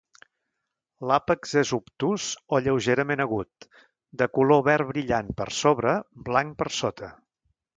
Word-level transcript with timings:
L'àpex 1.09 1.51
és 1.61 1.73
obtús 1.77 2.25
o 2.57 2.61
lleugerament 2.67 3.23
agut, 3.27 3.67
de 4.23 4.29
color 4.39 4.65
verd 4.69 4.91
brillant 4.95 5.31
per 5.43 5.51
sobre, 5.59 5.95
blanc 6.31 6.57
per 6.63 6.71
sota. 6.81 7.13